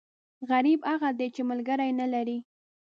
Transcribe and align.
غریب 0.49 0.79
هغه 0.91 1.09
دی، 1.19 1.27
چې 1.35 1.41
ملکری 1.49 1.91
نه 2.01 2.07
لري. 2.13 2.37